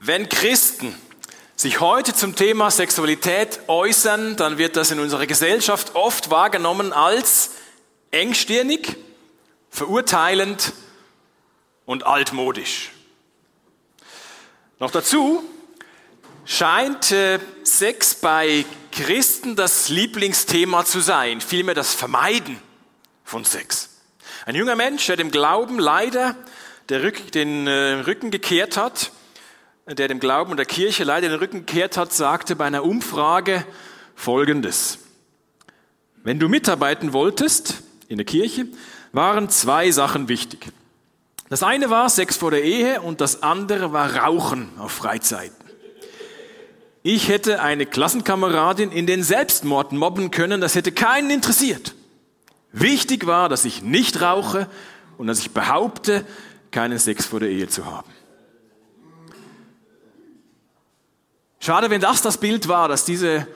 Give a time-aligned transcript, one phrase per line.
[0.00, 0.94] Wenn Christen
[1.56, 7.50] sich heute zum Thema Sexualität äußern, dann wird das in unserer Gesellschaft oft wahrgenommen als
[8.12, 8.96] engstirnig,
[9.70, 10.72] verurteilend
[11.84, 12.90] und altmodisch.
[14.78, 15.42] Noch dazu
[16.44, 22.60] scheint äh, Sex bei Christen das Lieblingsthema zu sein, vielmehr das Vermeiden
[23.24, 23.98] von Sex.
[24.46, 26.36] Ein junger Mensch, der dem Glauben leider
[26.88, 29.10] den äh, Rücken gekehrt hat,
[29.94, 33.64] der dem Glauben und der Kirche leider den Rücken gekehrt hat, sagte bei einer Umfrage
[34.14, 34.98] Folgendes.
[36.22, 38.66] Wenn du mitarbeiten wolltest in der Kirche,
[39.12, 40.72] waren zwei Sachen wichtig.
[41.48, 45.56] Das eine war Sex vor der Ehe und das andere war Rauchen auf Freizeiten.
[47.02, 51.94] Ich hätte eine Klassenkameradin in den Selbstmord mobben können, das hätte keinen interessiert.
[52.72, 54.68] Wichtig war, dass ich nicht rauche
[55.16, 56.26] und dass ich behaupte,
[56.70, 58.10] keinen Sex vor der Ehe zu haben.
[61.68, 63.46] Schade, wenn das das Bild war, das diese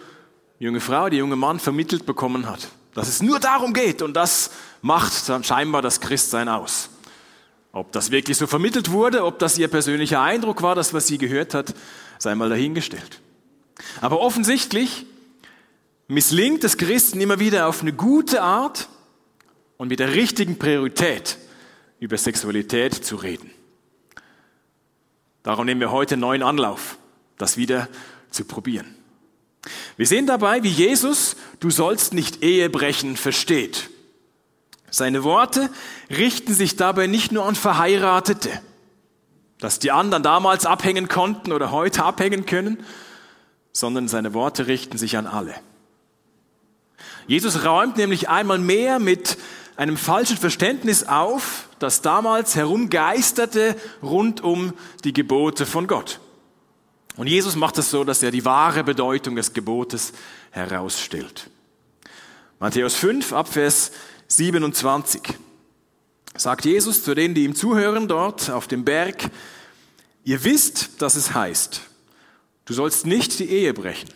[0.59, 2.69] junge Frau, der junge Mann vermittelt bekommen hat.
[2.93, 4.51] Dass es nur darum geht und das
[4.83, 6.91] macht dann scheinbar das Christsein aus.
[7.73, 11.17] Ob das wirklich so vermittelt wurde, ob das ihr persönlicher Eindruck war, das was sie
[11.17, 11.75] gehört hat,
[12.19, 13.23] sei mal dahingestellt.
[14.03, 15.07] Aber offensichtlich
[16.07, 18.91] misslingt es Christen immer wieder auf eine gute Art
[19.79, 21.39] und mit der richtigen Priorität
[21.99, 23.51] über Sexualität zu reden.
[25.43, 26.99] Darum nehmen wir heute einen neuen Anlauf
[27.43, 27.89] das wieder
[28.31, 28.95] zu probieren.
[29.97, 33.91] Wir sehen dabei, wie Jesus, du sollst nicht Ehe brechen, versteht.
[34.91, 35.69] Seine Worte
[36.09, 38.51] richten sich dabei nicht nur an Verheiratete,
[39.59, 42.85] dass die anderen damals abhängen konnten oder heute abhängen können,
[43.73, 45.55] sondern seine Worte richten sich an alle.
[47.27, 49.37] Jesus räumt nämlich einmal mehr mit
[49.77, 56.21] einem falschen Verständnis auf, das damals herumgeisterte rund um die Gebote von Gott.
[57.17, 60.13] Und Jesus macht es so, dass er die wahre Bedeutung des Gebotes
[60.51, 61.51] herausstellt.
[62.59, 63.93] Matthäus 5, Abvers
[64.29, 65.21] 27
[66.37, 69.31] sagt Jesus zu denen, die ihm zuhören dort auf dem Berg,
[70.25, 71.83] ihr wisst, dass es heißt,
[72.65, 74.09] du sollst nicht die Ehe brechen.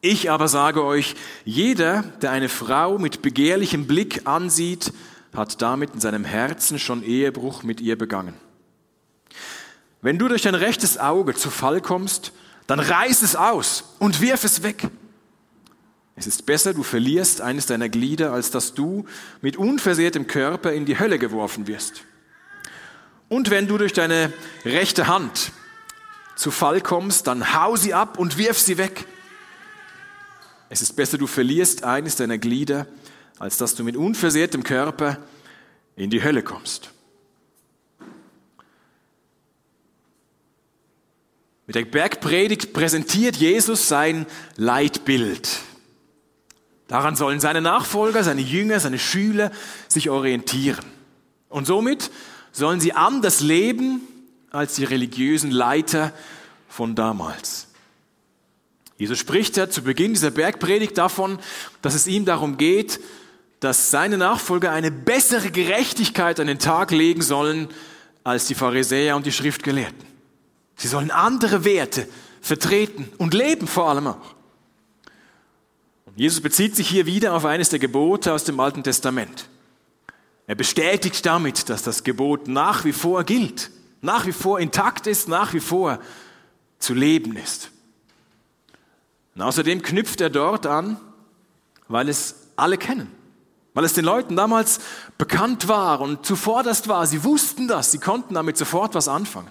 [0.00, 1.14] Ich aber sage euch,
[1.46, 4.92] jeder, der eine Frau mit begehrlichem Blick ansieht,
[5.34, 8.34] hat damit in seinem Herzen schon Ehebruch mit ihr begangen.
[10.04, 12.32] Wenn du durch dein rechtes Auge zu Fall kommst,
[12.66, 14.90] dann reiß es aus und wirf es weg.
[16.14, 19.06] Es ist besser, du verlierst eines deiner Glieder, als dass du
[19.40, 22.02] mit unversehrtem Körper in die Hölle geworfen wirst.
[23.30, 24.30] Und wenn du durch deine
[24.66, 25.52] rechte Hand
[26.36, 29.06] zu Fall kommst, dann hau sie ab und wirf sie weg.
[30.68, 32.86] Es ist besser, du verlierst eines deiner Glieder,
[33.38, 35.16] als dass du mit unversehrtem Körper
[35.96, 36.93] in die Hölle kommst.
[41.66, 44.26] Mit der Bergpredigt präsentiert Jesus sein
[44.56, 45.48] Leitbild.
[46.88, 49.50] Daran sollen seine Nachfolger, seine Jünger, seine Schüler
[49.88, 50.84] sich orientieren.
[51.48, 52.10] Und somit
[52.52, 54.02] sollen sie anders leben
[54.50, 56.12] als die religiösen Leiter
[56.68, 57.68] von damals.
[58.98, 61.38] Jesus spricht ja zu Beginn dieser Bergpredigt davon,
[61.82, 63.00] dass es ihm darum geht,
[63.60, 67.68] dass seine Nachfolger eine bessere Gerechtigkeit an den Tag legen sollen
[68.22, 70.13] als die Pharisäer und die Schriftgelehrten.
[70.76, 72.08] Sie sollen andere Werte
[72.40, 74.34] vertreten und leben vor allem auch.
[76.16, 79.48] Jesus bezieht sich hier wieder auf eines der Gebote aus dem Alten Testament.
[80.46, 83.70] Er bestätigt damit, dass das Gebot nach wie vor gilt,
[84.00, 85.98] nach wie vor intakt ist, nach wie vor
[86.78, 87.70] zu leben ist.
[89.34, 91.00] Und außerdem knüpft er dort an,
[91.88, 93.10] weil es alle kennen,
[93.72, 94.80] weil es den Leuten damals
[95.18, 97.06] bekannt war und zuvorderst war.
[97.06, 99.50] Sie wussten das, sie konnten damit sofort was anfangen.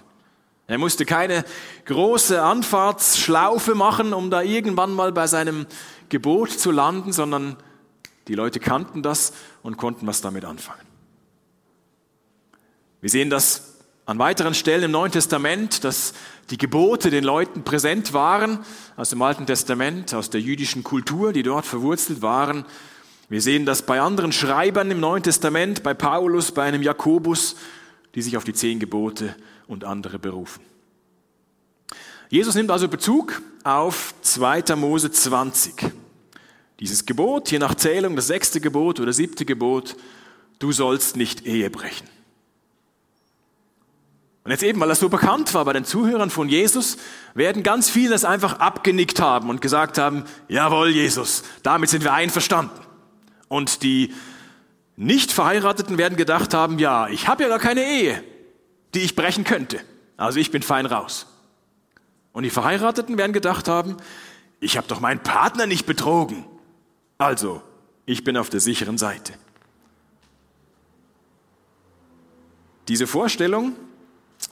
[0.68, 1.44] Er musste keine
[1.86, 5.66] große Anfahrtsschlaufe machen, um da irgendwann mal bei seinem
[6.10, 7.58] Gebot zu landen, sondern
[8.28, 10.86] die Leute kannten das und konnten was damit anfangen.
[13.02, 13.74] Wir sehen das
[14.06, 16.14] an weiteren Stellen im Neuen Testament, dass
[16.50, 18.60] die Gebote den Leuten präsent waren,
[18.96, 22.66] aus dem Alten Testament, aus der jüdischen Kultur, die dort verwurzelt waren.
[23.30, 27.56] Wir sehen das bei anderen Schreibern im Neuen Testament, bei Paulus, bei einem Jakobus,
[28.16, 29.36] die sich auf die zehn Gebote
[29.68, 30.64] und andere berufen.
[32.30, 34.76] Jesus nimmt also Bezug auf 2.
[34.76, 35.92] Mose 20.
[36.80, 39.96] Dieses Gebot, je nach Zählung das sechste Gebot oder siebte Gebot,
[40.60, 42.08] du sollst nicht Ehe brechen.
[44.44, 46.98] Und jetzt eben, weil das so bekannt war bei den Zuhörern von Jesus,
[47.34, 52.14] werden ganz viele das einfach abgenickt haben und gesagt haben, jawohl, Jesus, damit sind wir
[52.14, 52.82] einverstanden.
[53.48, 54.14] Und die
[54.98, 58.24] nicht Verheirateten werden gedacht haben, ja, ich habe ja gar keine Ehe
[58.94, 59.80] die ich brechen könnte.
[60.18, 61.28] Also ich bin fein raus.
[62.32, 63.98] Und die Verheirateten werden gedacht haben,
[64.60, 66.46] ich habe doch meinen Partner nicht betrogen.
[67.18, 67.62] Also,
[68.06, 69.34] ich bin auf der sicheren Seite.
[72.88, 73.76] Diese Vorstellung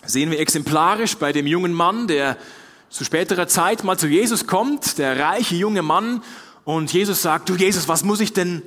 [0.06, 2.38] sehen wir exemplarisch bei dem jungen Mann, der
[2.90, 6.24] zu späterer Zeit mal zu Jesus kommt, der reiche junge Mann,
[6.64, 8.62] und Jesus sagt, du Jesus, was muss ich denn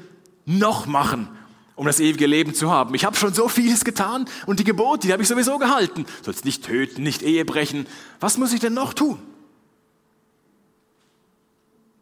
[0.47, 1.29] noch machen,
[1.77, 2.95] um das ewige Leben zu haben?
[2.95, 6.07] Ich habe schon so vieles getan und die Gebote, die habe ich sowieso gehalten.
[6.23, 7.87] Sollst nicht töten, nicht Ehe brechen.
[8.21, 9.19] Was muss ich denn noch tun?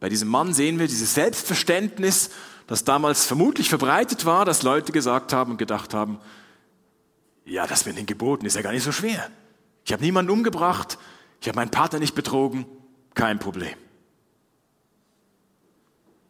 [0.00, 2.30] Bei diesem Mann sehen wir dieses Selbstverständnis,
[2.66, 6.18] das damals vermutlich verbreitet war, dass Leute gesagt haben und gedacht haben,
[7.44, 9.30] ja, das mit den Geboten ist ja gar nicht so schwer.
[9.84, 10.98] Ich habe niemanden umgebracht,
[11.40, 12.66] ich habe meinen Partner nicht betrogen,
[13.14, 13.74] kein Problem.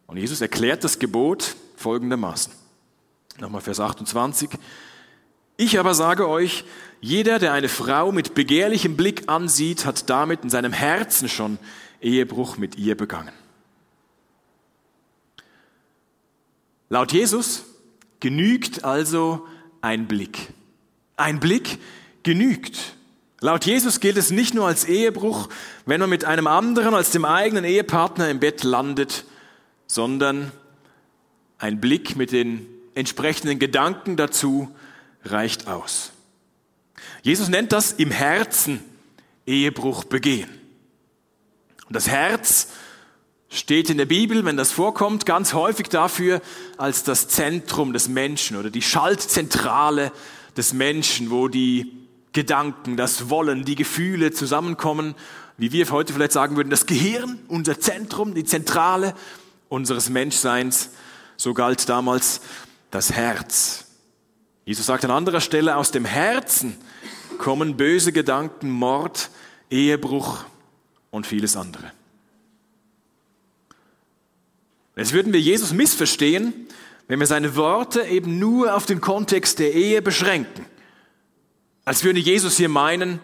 [0.07, 2.53] Und Jesus erklärt das Gebot folgendermaßen.
[3.39, 4.49] Nochmal Vers 28.
[5.57, 6.65] Ich aber sage euch,
[7.01, 11.57] jeder, der eine Frau mit begehrlichem Blick ansieht, hat damit in seinem Herzen schon
[12.01, 13.33] Ehebruch mit ihr begangen.
[16.89, 17.63] Laut Jesus
[18.19, 19.47] genügt also
[19.81, 20.53] ein Blick.
[21.17, 21.79] Ein Blick
[22.23, 22.95] genügt.
[23.39, 25.49] Laut Jesus gilt es nicht nur als Ehebruch,
[25.85, 29.25] wenn man mit einem anderen als dem eigenen Ehepartner im Bett landet,
[29.87, 30.51] sondern
[31.57, 34.73] ein Blick mit den entsprechenden Gedanken dazu
[35.23, 36.11] reicht aus.
[37.21, 38.79] Jesus nennt das im Herzen
[39.45, 40.49] Ehebruch begehen.
[41.87, 42.69] Und das Herz
[43.49, 46.41] steht in der Bibel, wenn das vorkommt, ganz häufig dafür
[46.77, 50.11] als das Zentrum des Menschen oder die Schaltzentrale
[50.57, 51.91] des Menschen, wo die
[52.31, 55.13] Gedanken, das Wollen, die Gefühle zusammenkommen,
[55.57, 59.13] wie wir heute vielleicht sagen würden, das Gehirn, unser Zentrum, die Zentrale
[59.69, 60.89] unseres Menschseins.
[61.37, 62.41] So galt damals
[62.93, 63.85] das Herz.
[64.65, 66.77] Jesus sagt an anderer Stelle, aus dem Herzen
[67.39, 69.31] kommen böse Gedanken, Mord,
[69.71, 70.45] Ehebruch
[71.09, 71.91] und vieles andere.
[74.95, 76.53] Jetzt würden wir Jesus missverstehen,
[77.07, 80.65] wenn wir seine Worte eben nur auf den Kontext der Ehe beschränken.
[81.85, 83.19] Als würde Jesus hier meinen,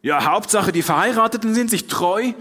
[0.00, 2.32] ja, Hauptsache die Verheirateten sind sich treu,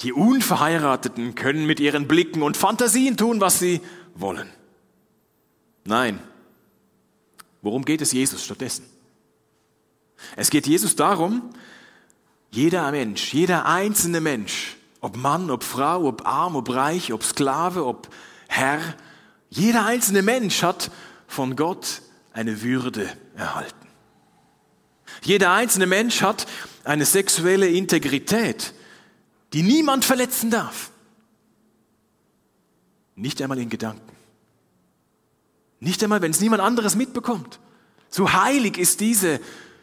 [0.00, 3.80] die Unverheirateten können mit ihren Blicken und Fantasien tun, was sie
[4.14, 4.48] wollen.
[5.88, 6.20] Nein.
[7.62, 8.84] Worum geht es Jesus stattdessen?
[10.36, 11.48] Es geht Jesus darum,
[12.50, 17.86] jeder Mensch, jeder einzelne Mensch, ob Mann, ob Frau, ob arm, ob reich, ob Sklave,
[17.86, 18.10] ob
[18.48, 18.80] Herr,
[19.48, 20.90] jeder einzelne Mensch hat
[21.26, 22.02] von Gott
[22.34, 23.88] eine Würde erhalten.
[25.22, 26.46] Jeder einzelne Mensch hat
[26.84, 28.74] eine sexuelle Integrität,
[29.54, 30.90] die niemand verletzen darf.
[33.14, 34.17] Nicht einmal in Gedanken.
[35.80, 37.60] Nicht einmal, wenn es niemand anderes mitbekommt.
[38.08, 39.40] So heilig ist diese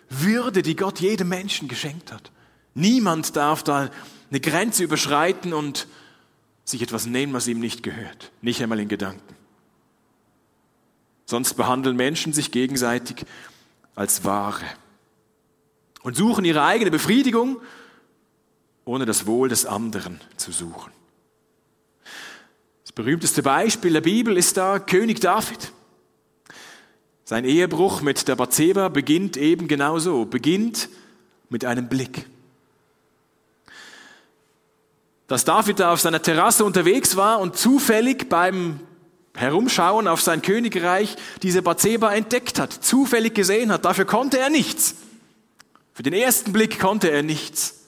[0.10, 2.32] Würde, die Gott jedem Menschen geschenkt hat.
[2.74, 3.90] Niemand darf da
[4.30, 5.88] eine Grenze überschreiten und
[6.66, 8.32] sich etwas nehmen, was ihm nicht gehört.
[8.42, 9.36] Nicht einmal in Gedanken.
[11.26, 13.26] Sonst behandeln Menschen sich gegenseitig
[13.96, 14.66] als Ware
[16.04, 17.62] und suchen ihre eigene Befriedigung,
[18.84, 20.92] ohne das Wohl des anderen zu suchen.
[22.84, 25.72] Das berühmteste Beispiel der Bibel ist da König David.
[27.28, 30.90] Sein Ehebruch mit der Bathseba beginnt eben genauso, beginnt
[31.50, 32.28] mit einem Blick.
[35.26, 38.80] Dass David da auf seiner Terrasse unterwegs war und zufällig beim
[39.34, 44.94] Herumschauen auf sein Königreich diese Bathseba entdeckt hat, zufällig gesehen hat, dafür konnte er nichts.
[45.94, 47.86] Für den ersten Blick konnte er nichts.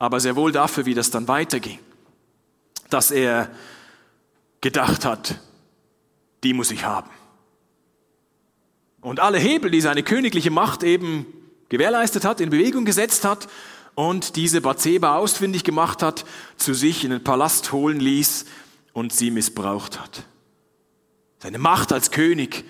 [0.00, 1.78] Aber sehr wohl dafür, wie das dann weiterging.
[2.90, 3.48] Dass er
[4.60, 5.36] gedacht hat,
[6.42, 7.10] die muss ich haben.
[9.06, 11.26] Und alle Hebel, die seine königliche Macht eben
[11.68, 13.46] gewährleistet hat, in Bewegung gesetzt hat
[13.94, 16.24] und diese Bathseba ausfindig gemacht hat,
[16.56, 18.46] zu sich in den Palast holen ließ
[18.94, 20.24] und sie missbraucht hat.
[21.38, 22.64] Seine Macht als König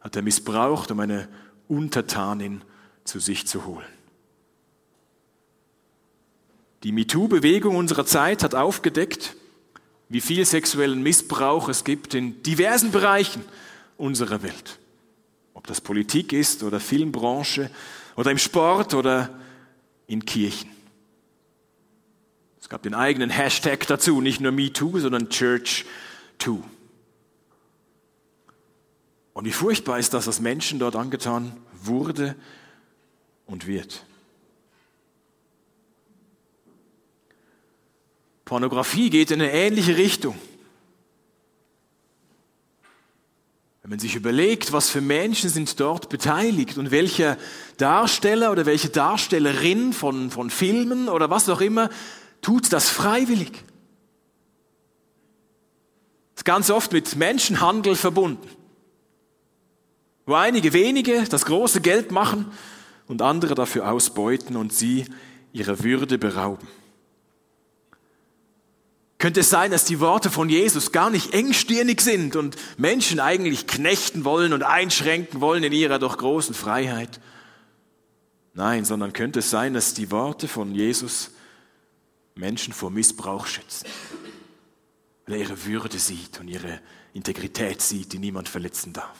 [0.00, 1.26] hat er missbraucht, um eine
[1.66, 2.62] Untertanin
[3.02, 3.92] zu sich zu holen.
[6.84, 9.34] Die MeToo-Bewegung unserer Zeit hat aufgedeckt,
[10.08, 13.44] wie viel sexuellen Missbrauch es gibt in diversen Bereichen
[13.96, 14.78] unserer Welt.
[15.60, 17.70] Ob das Politik ist oder Filmbranche
[18.16, 19.38] oder im Sport oder
[20.06, 20.70] in Kirchen.
[22.58, 25.84] Es gab den eigenen Hashtag dazu, nicht nur MeToo, sondern Church2.
[29.34, 32.36] Und wie furchtbar ist das, was Menschen dort angetan wurde
[33.44, 34.06] und wird.
[38.46, 40.38] Pornografie geht in eine ähnliche Richtung.
[43.82, 47.38] Wenn man sich überlegt, was für Menschen sind dort beteiligt und welcher
[47.78, 51.88] Darsteller oder welche Darstellerin von, von Filmen oder was auch immer
[52.42, 53.52] tut das freiwillig.
[56.34, 58.48] Das ist ganz oft mit Menschenhandel verbunden,
[60.26, 62.50] wo einige wenige das große Geld machen
[63.08, 65.06] und andere dafür ausbeuten und sie
[65.52, 66.68] ihrer Würde berauben.
[69.20, 73.66] Könnte es sein, dass die Worte von Jesus gar nicht engstirnig sind und Menschen eigentlich
[73.66, 77.20] knechten wollen und einschränken wollen in ihrer doch großen Freiheit?
[78.54, 81.32] Nein, sondern könnte es sein, dass die Worte von Jesus
[82.34, 83.86] Menschen vor Missbrauch schützen,
[85.26, 86.80] weil er ihre Würde sieht und ihre
[87.12, 89.18] Integrität sieht, die niemand verletzen darf.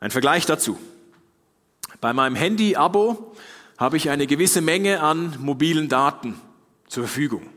[0.00, 0.78] Ein Vergleich dazu.
[2.00, 3.34] Bei meinem Handy-Abo
[3.78, 6.40] habe ich eine gewisse Menge an mobilen Daten
[6.88, 7.48] zur Verfügung.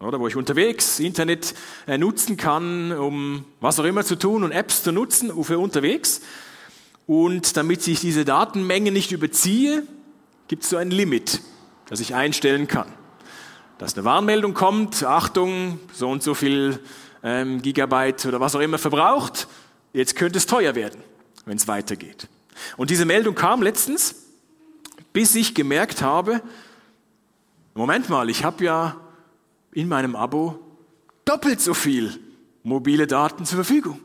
[0.00, 1.54] Oder wo ich unterwegs Internet
[1.86, 6.20] äh, nutzen kann, um was auch immer zu tun und Apps zu nutzen für unterwegs.
[7.06, 9.84] Und damit ich diese Datenmenge nicht überziehe,
[10.48, 11.40] gibt es so ein Limit,
[11.88, 12.92] das ich einstellen kann.
[13.78, 16.78] Dass eine Warnmeldung kommt, Achtung, so und so viel
[17.22, 19.48] ähm, Gigabyte oder was auch immer verbraucht,
[19.92, 21.02] jetzt könnte es teuer werden,
[21.46, 22.28] wenn es weitergeht.
[22.76, 24.23] Und diese Meldung kam letztens
[25.14, 26.42] bis ich gemerkt habe,
[27.72, 29.00] Moment mal, ich habe ja
[29.72, 30.60] in meinem Abo
[31.24, 32.18] doppelt so viel
[32.62, 34.00] mobile Daten zur Verfügung.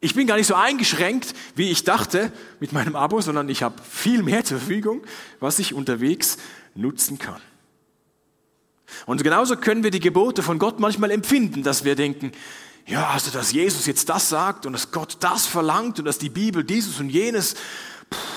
[0.00, 3.82] Ich bin gar nicht so eingeschränkt, wie ich dachte mit meinem Abo, sondern ich habe
[3.82, 5.02] viel mehr zur Verfügung,
[5.40, 6.38] was ich unterwegs
[6.74, 7.40] nutzen kann.
[9.04, 12.30] Und genauso können wir die Gebote von Gott manchmal empfinden, dass wir denken,
[12.86, 16.30] ja, also dass Jesus jetzt das sagt und dass Gott das verlangt und dass die
[16.30, 17.56] Bibel dieses und jenes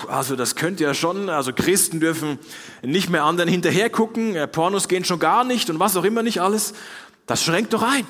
[0.08, 2.40] also das könnte ja schon, also Christen dürfen
[2.82, 6.24] nicht mehr anderen hinterher gucken, äh, Pornos gehen schon gar nicht und was auch immer
[6.24, 6.74] nicht alles.
[7.26, 8.08] Das schränkt doch ein.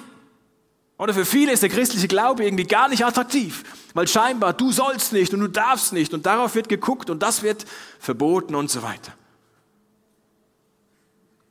[0.98, 3.64] Oder für viele ist der christliche Glaube irgendwie gar nicht attraktiv,
[3.94, 7.42] weil scheinbar du sollst nicht und du darfst nicht und darauf wird geguckt und das
[7.42, 7.66] wird
[8.00, 9.14] verboten und so weiter.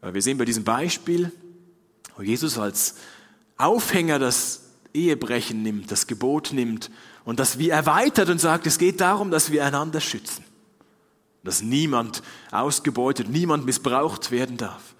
[0.01, 1.33] Aber wir sehen bei diesem Beispiel,
[2.17, 2.97] wo Jesus als
[3.57, 6.91] Aufhänger das Ehebrechen nimmt, das Gebot nimmt
[7.29, 10.43] und das wie erweitert und sagt, es geht darum, dass wir einander schützen.
[11.45, 14.95] Dass niemand ausgebeutet, niemand missbraucht werden darf.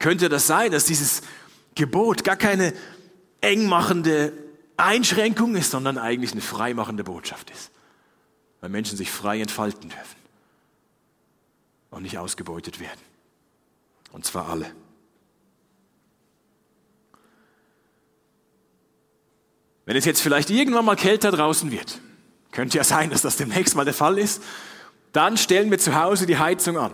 [0.00, 1.22] Könnte das sein, dass dieses
[1.76, 2.74] Gebot gar keine
[3.40, 4.32] engmachende
[4.76, 7.70] Einschränkung ist, sondern eigentlich eine freimachende Botschaft ist?
[8.60, 10.16] Weil Menschen sich frei entfalten dürfen
[11.90, 13.00] und nicht ausgebeutet werden.
[14.10, 14.66] Und zwar alle.
[19.90, 21.98] Wenn es jetzt vielleicht irgendwann mal kälter draußen wird,
[22.52, 24.40] könnte ja sein, dass das demnächst mal der Fall ist,
[25.10, 26.92] dann stellen wir zu Hause die Heizung an,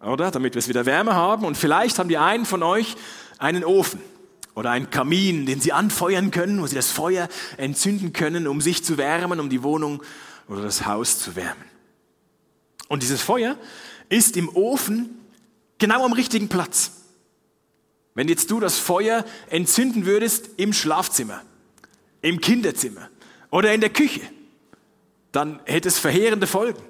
[0.00, 0.32] oder?
[0.32, 1.44] Damit wir es wieder wärmer haben.
[1.44, 2.96] Und vielleicht haben die einen von euch
[3.38, 4.00] einen Ofen
[4.56, 8.82] oder einen Kamin, den sie anfeuern können, wo sie das Feuer entzünden können, um sich
[8.82, 10.02] zu wärmen, um die Wohnung
[10.48, 11.66] oder das Haus zu wärmen.
[12.88, 13.56] Und dieses Feuer
[14.08, 15.10] ist im Ofen
[15.78, 16.90] genau am richtigen Platz.
[18.14, 21.42] Wenn jetzt du das Feuer entzünden würdest im Schlafzimmer,
[22.22, 23.08] im Kinderzimmer
[23.50, 24.22] oder in der Küche,
[25.32, 26.82] dann hätte es verheerende Folgen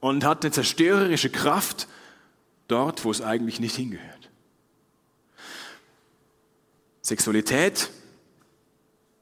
[0.00, 1.88] und hat eine zerstörerische Kraft
[2.68, 4.30] dort, wo es eigentlich nicht hingehört.
[7.02, 7.90] Sexualität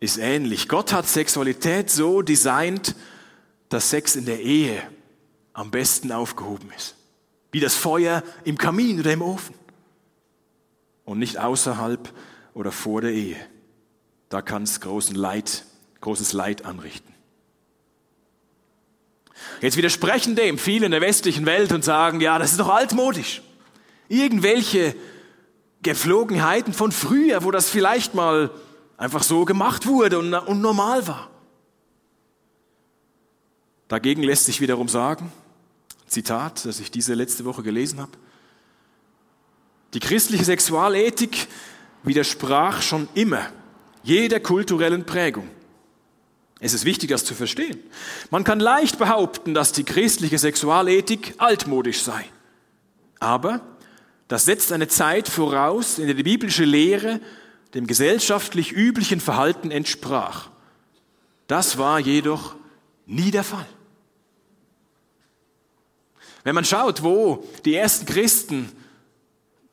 [0.01, 0.69] ist ähnlich.
[0.69, 2.95] Gott hat Sexualität so designt,
[3.69, 4.83] dass Sex in der Ehe
[5.53, 6.97] am besten aufgehoben ist.
[7.53, 9.55] Wie das Feuer im Kamin oder im Ofen.
[11.05, 12.13] Und nicht außerhalb
[12.55, 13.37] oder vor der Ehe
[14.29, 15.65] da kann es großen Leid,
[16.01, 17.15] großes Leid anrichten.
[19.61, 23.43] Jetzt widersprechen dem viele in der westlichen Welt und sagen, ja, das ist doch altmodisch.
[24.09, 24.95] Irgendwelche
[25.83, 28.51] Gepflogenheiten von früher, wo das vielleicht mal
[28.97, 31.31] einfach so gemacht wurde und, und normal war.
[33.89, 35.33] Dagegen lässt sich wiederum sagen,
[36.07, 38.13] Zitat, das ich diese letzte Woche gelesen habe,
[39.95, 41.47] die christliche Sexualethik
[42.03, 43.47] widersprach schon immer
[44.05, 45.49] jeder kulturellen Prägung.
[46.61, 47.79] Es ist wichtig, das zu verstehen.
[48.31, 52.25] Man kann leicht behaupten, dass die christliche Sexualethik altmodisch sei.
[53.19, 53.61] Aber
[54.29, 57.21] das setzt eine Zeit voraus, in der die biblische Lehre
[57.75, 60.49] dem gesellschaftlich üblichen Verhalten entsprach.
[61.49, 62.55] Das war jedoch
[63.07, 63.67] nie der Fall.
[66.45, 68.71] Wenn man schaut, wo die ersten Christen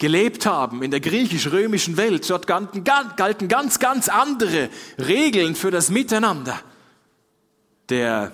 [0.01, 2.27] gelebt haben in der griechisch-römischen Welt.
[2.27, 6.59] Dort galten, galten ganz, ganz andere Regeln für das Miteinander.
[7.89, 8.31] Der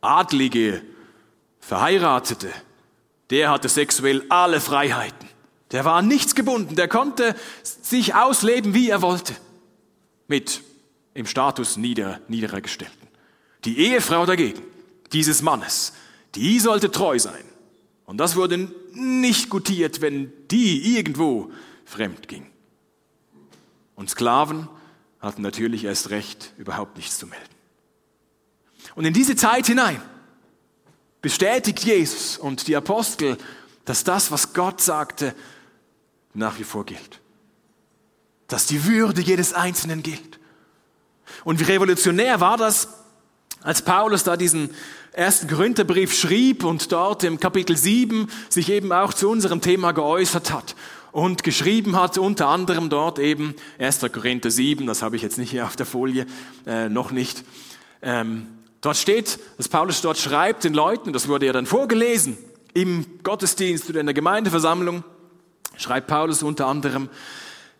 [0.00, 0.82] adlige,
[1.60, 2.50] verheiratete,
[3.30, 5.28] der hatte sexuell alle Freiheiten.
[5.70, 9.34] Der war an nichts gebunden, der konnte sich ausleben, wie er wollte.
[10.26, 10.62] mit
[11.12, 13.06] im Status nieder, niederer Gestellten.
[13.64, 14.62] Die Ehefrau dagegen,
[15.12, 15.92] dieses Mannes,
[16.34, 17.44] die sollte treu sein.
[18.06, 21.50] Und das wurde nicht gutiert, wenn die irgendwo
[21.84, 22.46] fremd ging.
[23.94, 24.68] Und Sklaven
[25.20, 27.44] hatten natürlich erst recht überhaupt nichts zu melden.
[28.94, 30.00] Und in diese Zeit hinein
[31.22, 33.38] bestätigt Jesus und die Apostel,
[33.86, 35.34] dass das, was Gott sagte,
[36.34, 37.20] nach wie vor gilt.
[38.48, 40.38] Dass die Würde jedes Einzelnen gilt.
[41.44, 42.88] Und wie revolutionär war das,
[43.64, 44.70] als Paulus da diesen
[45.12, 50.52] ersten Korintherbrief schrieb und dort im Kapitel 7 sich eben auch zu unserem Thema geäußert
[50.52, 50.76] hat
[51.12, 54.00] und geschrieben hat, unter anderem dort eben 1.
[54.12, 56.26] Korinther 7, das habe ich jetzt nicht hier auf der Folie,
[56.66, 57.42] äh, noch nicht.
[58.02, 58.48] Ähm,
[58.82, 62.36] dort steht, dass Paulus dort schreibt den Leuten, das wurde ja dann vorgelesen
[62.74, 65.04] im Gottesdienst oder in der Gemeindeversammlung,
[65.78, 67.08] schreibt Paulus unter anderem,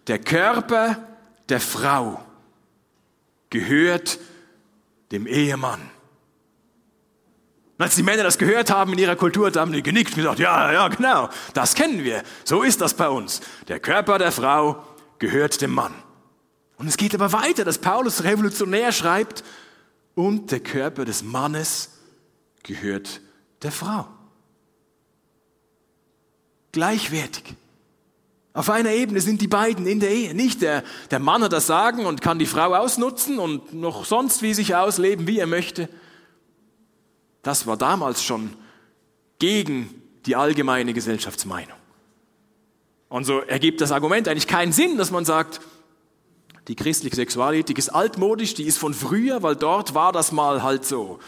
[0.06, 0.96] der Körper
[1.50, 2.24] der Frau
[3.50, 4.18] gehört
[5.14, 5.80] dem Ehemann.
[7.76, 10.38] Und als die Männer das gehört haben in ihrer Kultur, haben die genickt und gesagt,
[10.38, 12.22] ja, ja, genau, das kennen wir.
[12.44, 13.40] So ist das bei uns.
[13.68, 14.84] Der Körper der Frau
[15.18, 15.94] gehört dem Mann.
[16.76, 19.44] Und es geht aber weiter, dass Paulus revolutionär schreibt,
[20.14, 21.90] und der Körper des Mannes
[22.62, 23.20] gehört
[23.62, 24.06] der Frau.
[26.70, 27.56] Gleichwertig.
[28.54, 30.32] Auf einer Ebene sind die beiden in der Ehe.
[30.32, 34.42] Nicht der, der Mann hat das Sagen und kann die Frau ausnutzen und noch sonst
[34.42, 35.88] wie sich ausleben, wie er möchte.
[37.42, 38.54] Das war damals schon
[39.40, 39.92] gegen
[40.24, 41.76] die allgemeine Gesellschaftsmeinung.
[43.08, 45.60] Und so ergibt das Argument eigentlich keinen Sinn, dass man sagt,
[46.68, 50.84] die christliche Sexualethik ist altmodisch, die ist von früher, weil dort war das mal halt
[50.84, 51.18] so.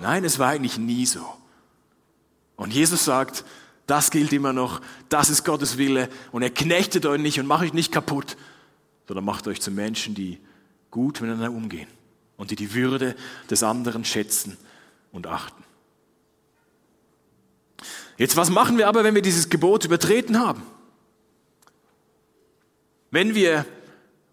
[0.00, 1.24] Nein, es war eigentlich nie so.
[2.56, 3.44] Und Jesus sagt,
[3.90, 7.64] das gilt immer noch, das ist Gottes Wille und er knechtet euch nicht und macht
[7.64, 8.36] euch nicht kaputt,
[9.08, 10.38] sondern macht euch zu Menschen, die
[10.90, 11.88] gut miteinander umgehen
[12.36, 13.16] und die die Würde
[13.50, 14.56] des anderen schätzen
[15.12, 15.64] und achten.
[18.16, 20.62] Jetzt, was machen wir aber, wenn wir dieses Gebot übertreten haben?
[23.10, 23.66] Wenn wir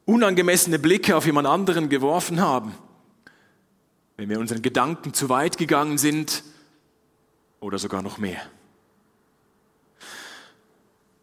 [0.05, 2.73] unangemessene Blicke auf jemand anderen geworfen haben,
[4.17, 6.43] wenn wir unseren Gedanken zu weit gegangen sind
[7.59, 8.41] oder sogar noch mehr.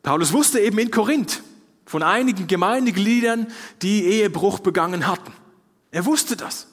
[0.05, 1.43] Paulus wusste eben in Korinth
[1.87, 3.49] von einigen Gemeindegliedern,
[3.83, 5.33] die Ehebruch begangen hatten.
[5.91, 6.69] Er wusste das.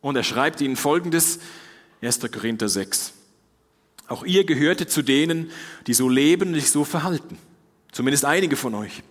[0.00, 1.38] Und er schreibt ihnen folgendes,
[2.02, 2.20] 1.
[2.32, 3.12] Korinther 6.
[4.08, 5.50] Auch ihr gehörte zu denen,
[5.86, 7.38] die so leben und sich so verhalten.
[7.92, 9.02] Zumindest einige von euch.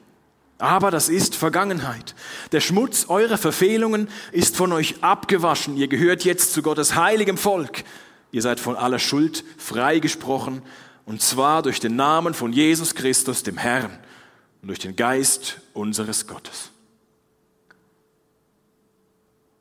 [0.57, 2.15] Aber das ist Vergangenheit.
[2.51, 5.77] Der Schmutz eurer Verfehlungen ist von euch abgewaschen.
[5.77, 7.83] Ihr gehört jetzt zu Gottes heiligem Volk.
[8.31, 10.63] Ihr seid von aller Schuld freigesprochen
[11.07, 13.97] und zwar durch den Namen von Jesus Christus, dem Herrn,
[14.61, 16.69] und durch den Geist unseres Gottes.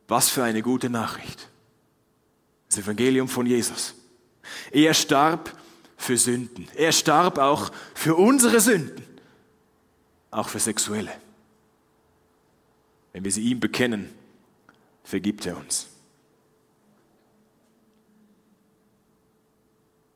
[0.09, 1.49] Was für eine gute Nachricht.
[2.69, 3.95] Das Evangelium von Jesus.
[4.73, 5.57] Er starb
[5.97, 6.69] für Sünden.
[6.75, 9.05] Er starb auch für unsere Sünden.
[10.33, 11.13] Auch für sexuelle.
[13.13, 14.11] Wenn wir sie ihm bekennen,
[15.05, 15.87] vergibt er uns.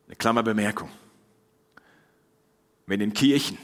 [0.09, 0.91] Eine Klammerbemerkung
[2.91, 3.57] wenn in Kirchen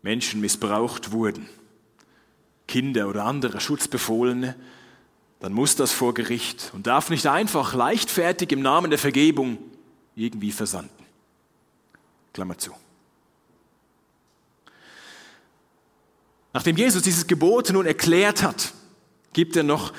[0.00, 1.48] Menschen missbraucht wurden,
[2.68, 4.54] Kinder oder andere Schutzbefohlene,
[5.40, 9.58] dann muss das vor Gericht und darf nicht einfach leichtfertig im Namen der Vergebung
[10.14, 11.04] irgendwie versanden.
[12.32, 12.70] Klammer zu.
[16.52, 18.72] Nachdem Jesus dieses Gebot nun erklärt hat,
[19.32, 19.92] gibt er noch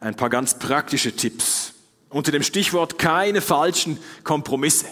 [0.00, 1.72] ein paar ganz praktische Tipps
[2.10, 4.86] unter dem Stichwort keine falschen Kompromisse.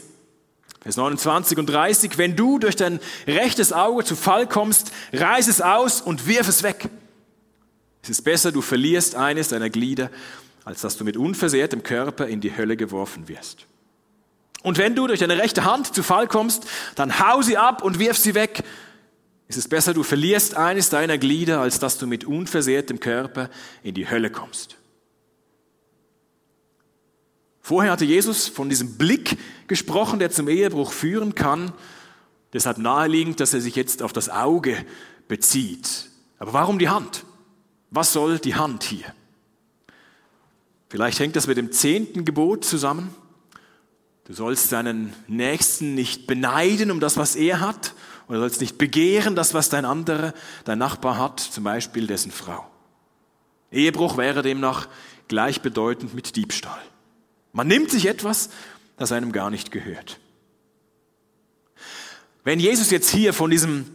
[0.83, 5.61] Vers 29 und 30, wenn du durch dein rechtes Auge zu Fall kommst, reiß es
[5.61, 6.89] aus und wirf es weg.
[8.03, 10.11] Es ist besser, du verlierst eines deiner Glieder,
[10.65, 13.67] als dass du mit unversehrtem Körper in die Hölle geworfen wirst.
[14.65, 16.67] Und wenn du durch deine rechte Hand zu Fall kommst,
[16.97, 18.65] dann hau sie ab und wirf sie weg.
[19.47, 23.51] Es ist besser, du verlierst eines deiner Glieder, als dass du mit unversehrtem Körper
[23.83, 24.79] in die Hölle kommst.
[27.73, 31.73] Vorher hatte Jesus von diesem Blick gesprochen, der zum Ehebruch führen kann.
[32.53, 34.77] Deshalb naheliegend, dass er sich jetzt auf das Auge
[35.27, 36.11] bezieht.
[36.39, 37.25] Aber warum die Hand?
[37.89, 39.07] Was soll die Hand hier?
[40.91, 43.15] Vielleicht hängt das mit dem zehnten Gebot zusammen.
[44.27, 47.95] Du sollst deinen Nächsten nicht beneiden um das, was er hat,
[48.29, 50.35] oder sollst nicht begehren das, was dein anderer,
[50.67, 52.67] dein Nachbar hat, zum Beispiel dessen Frau.
[53.71, 54.89] Ehebruch wäre demnach
[55.29, 56.83] gleichbedeutend mit Diebstahl.
[57.53, 58.51] Man nimmt sich etwas,
[58.97, 60.19] das einem gar nicht gehört.
[62.45, 63.87] Wenn Jesus jetzt hier von diesem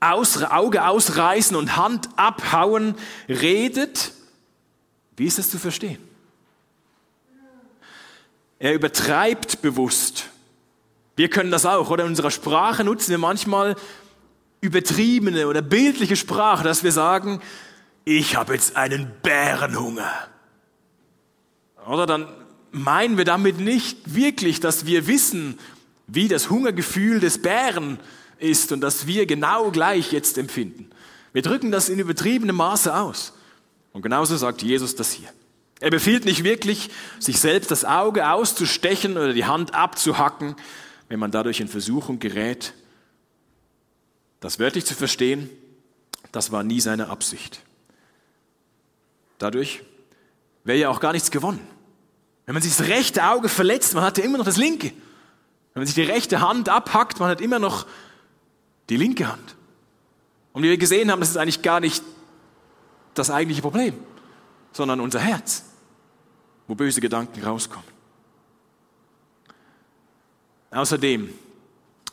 [0.00, 2.94] aus, Auge ausreißen und Hand abhauen
[3.28, 4.12] redet,
[5.16, 5.98] wie ist das zu verstehen?
[8.58, 10.30] Er übertreibt bewusst.
[11.16, 13.76] Wir können das auch, oder in unserer Sprache nutzen wir manchmal
[14.60, 17.40] übertriebene oder bildliche Sprache, dass wir sagen,
[18.04, 20.10] ich habe jetzt einen Bärenhunger.
[21.86, 22.28] Oder dann
[22.74, 25.58] meinen wir damit nicht wirklich, dass wir wissen,
[26.06, 27.98] wie das Hungergefühl des Bären
[28.38, 30.90] ist und dass wir genau gleich jetzt empfinden.
[31.32, 33.32] Wir drücken das in übertriebenem Maße aus.
[33.92, 35.28] Und genauso sagt Jesus das hier.
[35.80, 40.56] Er befiehlt nicht wirklich, sich selbst das Auge auszustechen oder die Hand abzuhacken,
[41.08, 42.74] wenn man dadurch in Versuchung gerät.
[44.40, 45.48] Das wörtlich zu verstehen,
[46.32, 47.60] das war nie seine Absicht.
[49.38, 49.82] Dadurch
[50.64, 51.73] wäre ja auch gar nichts gewonnen.
[52.46, 54.88] Wenn man sich das rechte Auge verletzt, man hat ja immer noch das linke.
[54.88, 57.86] Wenn man sich die rechte Hand abhackt, man hat immer noch
[58.88, 59.56] die linke Hand.
[60.52, 62.04] Und wie wir gesehen haben, das ist eigentlich gar nicht
[63.14, 63.94] das eigentliche Problem,
[64.72, 65.64] sondern unser Herz,
[66.66, 67.88] wo böse Gedanken rauskommen.
[70.70, 71.32] Außerdem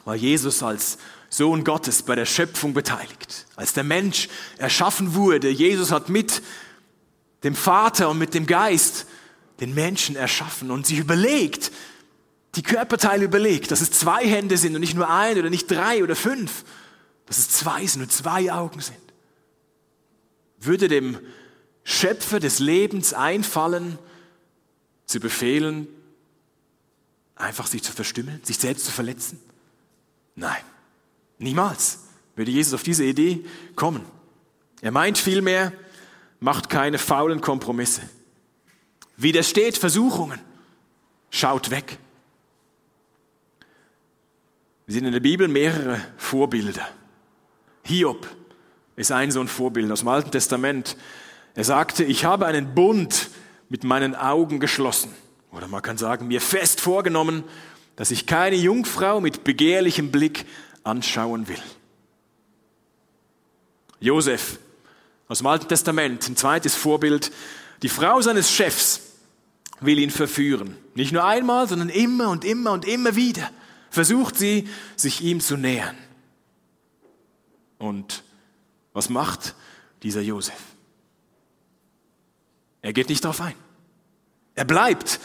[0.06, 0.98] war Jesus als
[1.30, 3.48] Sohn Gottes bei der Schöpfung beteiligt.
[3.56, 6.42] Als der Mensch erschaffen wurde, Jesus hat mit
[7.44, 9.06] dem Vater und mit dem Geist
[9.62, 11.72] den Menschen erschaffen und sich überlegt,
[12.56, 16.04] die Körperteile überlegt, dass es zwei Hände sind und nicht nur ein oder nicht drei
[16.04, 16.66] oder fünf,
[17.28, 18.98] dass es zwei sind und zwei Augen sind.
[20.60, 21.20] Würde dem
[21.84, 23.98] Schöpfer des Lebens einfallen,
[25.06, 25.88] zu befehlen,
[27.36, 29.40] einfach sich zu verstümmeln, sich selbst zu verletzen?
[30.36, 30.62] Nein,
[31.38, 32.00] niemals
[32.36, 33.46] würde Jesus auf diese Idee
[33.76, 34.04] kommen.
[34.82, 35.72] Er meint vielmehr,
[36.40, 38.02] macht keine faulen Kompromisse.
[39.22, 40.40] Widersteht Versuchungen,
[41.30, 42.00] schaut weg.
[44.88, 46.88] Wir sehen in der Bibel mehrere Vorbilder.
[47.84, 48.28] Hiob
[48.96, 50.98] ist ein so ein Vorbild aus dem Alten Testament.
[51.54, 53.30] Er sagte, ich habe einen Bund
[53.70, 55.14] mit meinen Augen geschlossen.
[55.52, 57.44] Oder man kann sagen, mir fest vorgenommen,
[57.98, 60.46] dass ich keine Jungfrau mit begehrlichem Blick
[60.84, 61.62] anschauen will.
[64.00, 64.58] Josef
[65.28, 67.32] aus dem Alten Testament, ein zweites Vorbild.
[67.84, 69.11] Die Frau seines Chefs
[69.82, 70.78] will ihn verführen.
[70.96, 73.50] Nicht nur einmal, sondern immer und immer und immer wieder
[73.90, 75.98] versucht sie, sich ihm zu nähern.
[77.78, 78.24] Und
[78.94, 79.54] was macht
[80.02, 80.60] dieser Josef?
[82.82, 83.56] Er geht nicht darauf ein.
[84.56, 85.20] Er bleibt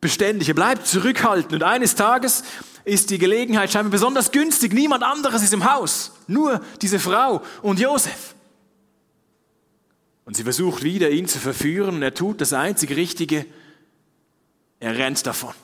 [0.00, 1.52] beständig, er bleibt zurückhaltend.
[1.54, 2.42] Und eines Tages
[2.84, 4.72] ist die Gelegenheit scheinbar besonders günstig.
[4.72, 8.34] Niemand anderes ist im Haus, nur diese Frau und Josef.
[10.24, 13.46] Und sie versucht wieder, ihn zu verführen und er tut das einzig Richtige.
[14.80, 15.54] Er rennt davon.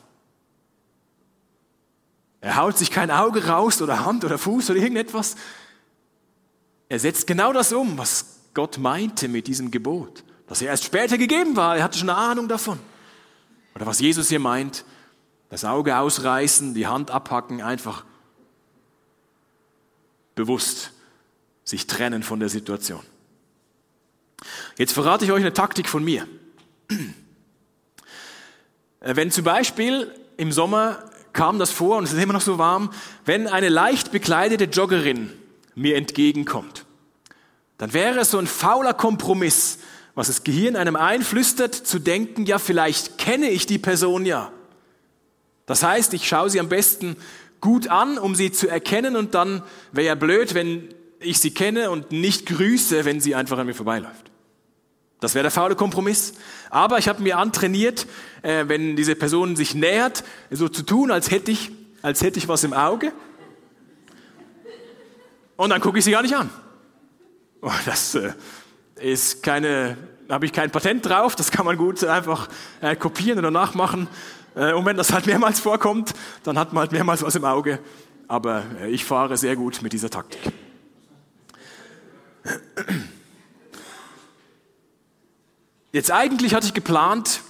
[2.40, 5.36] Er haut sich kein Auge raus oder Hand oder Fuß oder irgendetwas.
[6.88, 11.16] Er setzt genau das um, was Gott meinte mit diesem Gebot, das er erst später
[11.18, 11.76] gegeben war.
[11.76, 12.78] Er hatte schon eine Ahnung davon.
[13.74, 14.84] Oder was Jesus hier meint,
[15.48, 18.04] das Auge ausreißen, die Hand abhacken, einfach
[20.34, 20.92] bewusst
[21.64, 23.02] sich trennen von der Situation.
[24.76, 26.26] Jetzt verrate ich euch eine Taktik von mir.
[29.02, 30.98] Äh, wenn zum Beispiel im Sommer
[31.32, 32.90] kam das vor und es ist immer noch so warm,
[33.24, 35.30] wenn eine leicht bekleidete Joggerin
[35.74, 36.84] mir entgegenkommt,
[37.78, 39.78] dann wäre es so ein fauler Kompromiss,
[40.14, 44.52] was das Gehirn einem einflüstert, zu denken, ja, vielleicht kenne ich die Person ja.
[45.64, 47.16] Das heißt, ich schaue sie am besten
[47.60, 49.62] gut an, um sie zu erkennen und dann
[49.92, 50.88] wäre ja blöd, wenn
[51.18, 54.31] ich sie kenne und nicht grüße, wenn sie einfach an mir vorbeiläuft.
[55.22, 56.34] Das wäre der faule Kompromiss.
[56.68, 58.08] Aber ich habe mir antrainiert,
[58.42, 61.70] äh, wenn diese Person sich nähert, so zu tun, als hätte ich,
[62.02, 63.12] als hätte ich was im Auge.
[65.56, 66.50] Und dann gucke ich sie gar nicht an.
[67.60, 68.32] Oh, das äh,
[68.96, 69.96] ist keine,
[70.28, 71.36] habe ich kein Patent drauf.
[71.36, 72.48] Das kann man gut einfach
[72.80, 74.08] äh, kopieren oder nachmachen.
[74.56, 77.78] Äh, und wenn das halt mehrmals vorkommt, dann hat man halt mehrmals was im Auge.
[78.26, 80.40] Aber äh, ich fahre sehr gut mit dieser Taktik.
[85.92, 87.42] Jetzt eigentlich hatte ich geplant,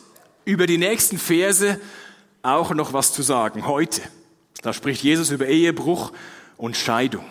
[0.44, 1.80] über die nächsten Verse
[2.42, 4.02] auch noch was zu sagen, heute.
[4.62, 6.12] Da spricht Jesus über Ehebruch
[6.56, 7.24] und Scheidung.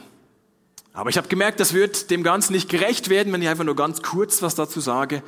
[0.93, 3.75] Aber ich habe gemerkt, das wird dem Ganzen nicht gerecht werden, wenn ich einfach nur
[3.75, 5.21] ganz kurz was dazu sage.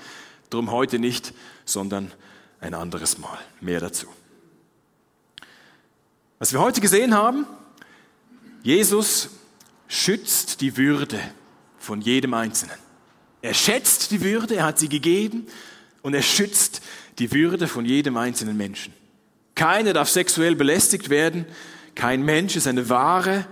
[0.50, 1.34] Darum heute nicht,
[1.66, 2.12] sondern
[2.62, 3.38] ein anderes Mal.
[3.60, 4.08] Mehr dazu.
[6.40, 7.46] Was wir heute gesehen haben,
[8.64, 9.30] Jesus
[9.90, 11.20] schützt die Würde
[11.78, 12.78] von jedem Einzelnen.
[13.42, 15.48] Er schätzt die Würde, er hat sie gegeben
[16.04, 16.82] und er schützt
[17.18, 18.94] die Würde von jedem einzelnen Menschen.
[19.56, 21.46] Keiner darf sexuell belästigt werden,
[21.96, 23.48] kein Mensch ist eine Ware,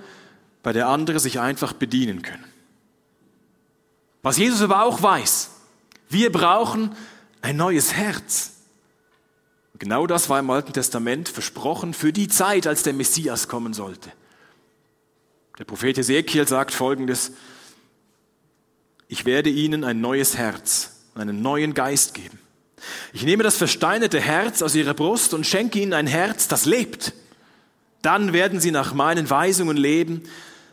[0.61, 2.43] bei der andere sich einfach bedienen können.
[4.21, 5.49] Was Jesus aber auch weiß,
[6.09, 6.95] wir brauchen
[7.41, 8.51] ein neues Herz.
[9.79, 14.11] Genau das war im Alten Testament versprochen für die Zeit, als der Messias kommen sollte.
[15.57, 17.31] Der Prophet Ezekiel sagt folgendes,
[19.07, 22.40] ich werde ihnen ein neues Herz, einen neuen Geist geben.
[23.13, 27.13] Ich nehme das versteinerte Herz aus ihrer Brust und schenke ihnen ein Herz, das lebt.
[28.01, 30.23] Dann werden sie nach meinen Weisungen leben,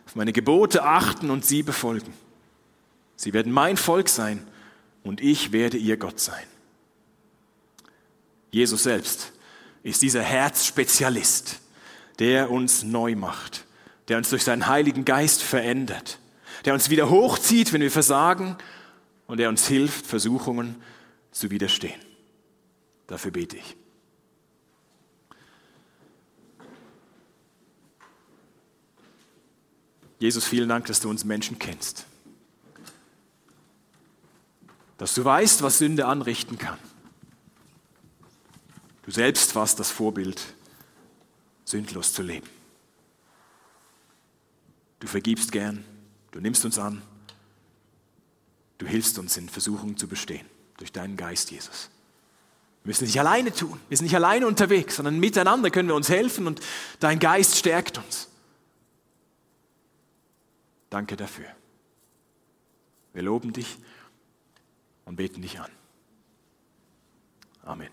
[0.07, 2.13] auf meine Gebote achten und sie befolgen.
[3.17, 4.47] Sie werden mein Volk sein
[5.03, 6.45] und ich werde ihr Gott sein.
[8.51, 9.33] Jesus selbst
[9.83, 11.61] ist dieser Herzspezialist,
[12.19, 13.65] der uns neu macht,
[14.09, 16.19] der uns durch seinen Heiligen Geist verändert,
[16.65, 18.57] der uns wieder hochzieht, wenn wir versagen
[19.27, 20.98] und der uns hilft, Versuchungen zu
[21.51, 22.01] widerstehen.
[23.07, 23.77] Dafür bete ich.
[30.19, 32.05] Jesus, vielen Dank, dass du uns Menschen kennst.
[34.99, 36.79] Dass du weißt, was Sünde anrichten kann.
[39.03, 40.43] Du selbst warst das Vorbild,
[41.65, 42.49] sündlos zu leben.
[44.99, 45.85] Du vergibst gern,
[46.33, 47.01] du nimmst uns an,
[48.79, 51.91] du hilfst uns in Versuchungen zu bestehen durch deinen Geist, Jesus.
[52.83, 55.95] Wir müssen es nicht alleine tun, wir sind nicht alleine unterwegs, sondern miteinander können wir
[55.95, 56.61] uns helfen und
[57.01, 58.29] dein Geist stärkt uns.
[60.89, 61.47] Danke dafür.
[63.13, 63.77] Wir loben dich
[65.05, 65.71] und beten dich an.
[67.63, 67.91] Amen.